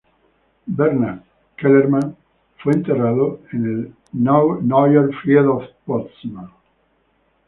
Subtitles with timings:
[0.65, 1.21] Bernhard
[1.57, 2.15] Kellermann
[2.57, 6.49] fue enterrado en el Neuer Friedhof Potsdam.